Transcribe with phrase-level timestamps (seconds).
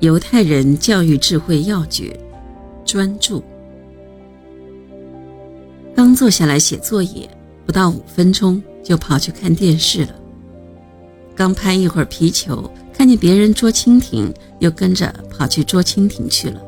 [0.00, 2.18] 犹太人教育智慧要诀：
[2.84, 3.42] 专注。
[5.94, 7.28] 刚坐下来写作业，
[7.64, 10.14] 不到五分钟就跑去看电视了。
[11.34, 16.60] 刚拍一会儿皮球，看见别人捉蜻蜓，又跟着跑去捉蜻蜓去了。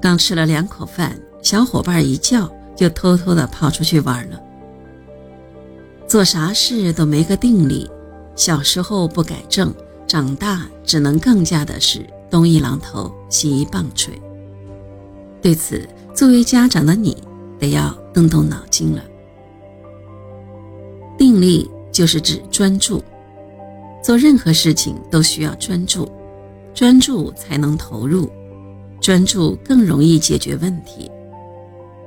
[0.00, 4.40] 刚吃了两口饭，小伙伴一叫，就偷偷的跑出去玩了。
[6.06, 7.88] 做啥事都没个定力，
[8.34, 9.74] 小时候不改正，
[10.06, 14.12] 长大只能更加的是东一榔头西一棒槌。
[15.42, 17.16] 对此，作为家长的你，
[17.58, 19.02] 得要动动脑筋了。
[21.18, 23.02] 定力就是指专注，
[24.02, 26.08] 做任何事情都需要专注，
[26.72, 28.30] 专注才能投入，
[29.00, 31.10] 专注更容易解决问题。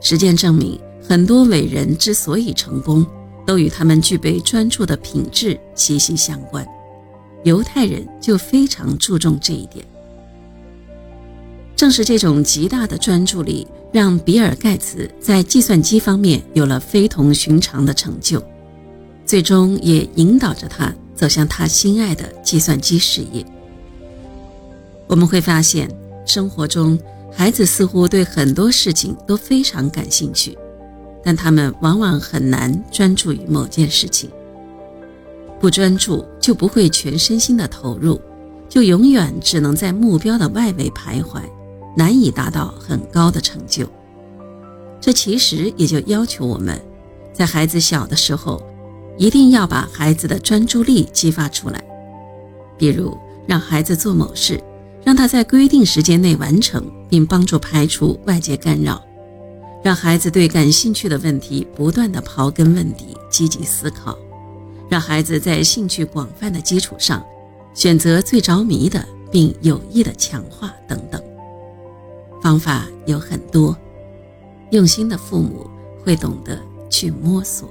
[0.00, 3.04] 实践证明，很多伟人之所以成功。
[3.46, 6.66] 都与他们具备专注的品质息息相关，
[7.42, 9.84] 犹太人就非常注重这一点。
[11.76, 18.42] 正是这种极大的专注力，让比尔·盖茨在计算机方面有了非同寻常的成就，
[19.26, 23.44] 最终也引导着他走向他心爱的计算机事业。
[25.06, 25.88] 我们会发现，
[26.24, 26.98] 生活中
[27.32, 30.56] 孩子似乎对很多事情都非常感兴趣。
[31.26, 34.28] 但他们往往很难专注于某件事情，
[35.58, 38.20] 不专注就不会全身心的投入，
[38.68, 41.40] 就永远只能在目标的外围徘徊，
[41.96, 43.86] 难以达到很高的成就。
[45.00, 46.80] 这其实也就要求我们，
[47.32, 48.62] 在孩子小的时候，
[49.18, 51.84] 一定要把孩子的专注力激发出来，
[52.78, 54.58] 比如让孩子做某事，
[55.04, 59.04] 让他在规定时间内完成，并帮助排除外界干扰。
[59.82, 64.16] 让孩子对感兴趣的问题不断的刨根问底，积极思考；
[64.88, 67.22] 让孩子在兴趣广泛的基础上，
[67.74, 71.22] 选择最着迷的，并有意的强化等等。
[72.44, 73.74] 方法有很多，
[74.70, 75.66] 用心的父母
[76.04, 76.60] 会懂得
[76.90, 77.66] 去摸索。